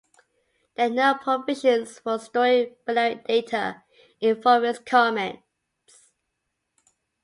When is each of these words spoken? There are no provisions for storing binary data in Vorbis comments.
There 0.77 0.87
are 0.87 0.89
no 0.89 1.13
provisions 1.13 1.99
for 1.99 2.17
storing 2.17 2.75
binary 2.87 3.17
data 3.27 3.83
in 4.19 4.37
Vorbis 4.41 4.83
comments. 4.83 5.93